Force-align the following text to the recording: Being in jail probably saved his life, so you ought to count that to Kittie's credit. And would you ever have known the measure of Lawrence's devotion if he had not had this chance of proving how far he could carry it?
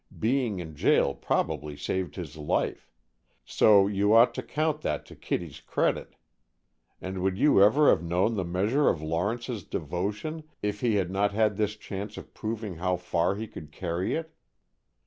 Being 0.19 0.57
in 0.59 0.75
jail 0.75 1.13
probably 1.13 1.77
saved 1.77 2.15
his 2.15 2.35
life, 2.35 2.89
so 3.45 3.85
you 3.85 4.15
ought 4.15 4.33
to 4.33 4.41
count 4.41 4.81
that 4.81 5.05
to 5.05 5.15
Kittie's 5.15 5.59
credit. 5.59 6.15
And 6.99 7.21
would 7.21 7.37
you 7.37 7.61
ever 7.61 7.87
have 7.91 8.01
known 8.01 8.33
the 8.33 8.43
measure 8.43 8.89
of 8.89 9.03
Lawrence's 9.03 9.63
devotion 9.63 10.49
if 10.63 10.79
he 10.81 10.95
had 10.95 11.11
not 11.11 11.33
had 11.33 11.55
this 11.55 11.75
chance 11.75 12.17
of 12.17 12.33
proving 12.33 12.77
how 12.77 12.97
far 12.97 13.35
he 13.35 13.47
could 13.47 13.71
carry 13.71 14.15
it? 14.15 14.33